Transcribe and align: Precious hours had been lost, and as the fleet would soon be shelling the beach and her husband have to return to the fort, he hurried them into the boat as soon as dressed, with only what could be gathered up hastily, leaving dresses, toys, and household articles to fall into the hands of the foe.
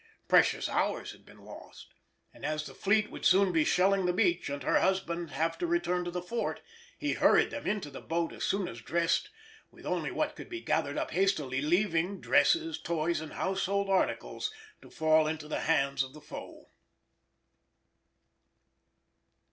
Precious 0.27 0.67
hours 0.67 1.11
had 1.11 1.27
been 1.27 1.45
lost, 1.45 1.93
and 2.33 2.43
as 2.43 2.65
the 2.65 2.73
fleet 2.73 3.11
would 3.11 3.23
soon 3.23 3.51
be 3.51 3.63
shelling 3.63 4.07
the 4.07 4.11
beach 4.13 4.49
and 4.49 4.63
her 4.63 4.79
husband 4.79 5.29
have 5.29 5.59
to 5.59 5.67
return 5.67 6.03
to 6.03 6.09
the 6.09 6.23
fort, 6.23 6.59
he 6.97 7.13
hurried 7.13 7.51
them 7.51 7.67
into 7.67 7.91
the 7.91 8.01
boat 8.01 8.33
as 8.33 8.43
soon 8.43 8.67
as 8.67 8.81
dressed, 8.81 9.29
with 9.69 9.85
only 9.85 10.09
what 10.09 10.35
could 10.35 10.49
be 10.49 10.59
gathered 10.59 10.97
up 10.97 11.11
hastily, 11.11 11.61
leaving 11.61 12.19
dresses, 12.19 12.79
toys, 12.81 13.21
and 13.21 13.33
household 13.33 13.91
articles 13.91 14.51
to 14.81 14.89
fall 14.89 15.27
into 15.27 15.47
the 15.47 15.59
hands 15.59 16.01
of 16.01 16.13
the 16.13 16.19
foe. 16.21 16.65